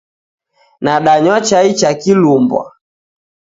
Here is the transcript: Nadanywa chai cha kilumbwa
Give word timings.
Nadanywa 0.81 1.41
chai 1.43 1.73
cha 1.75 1.93
kilumbwa 1.93 2.63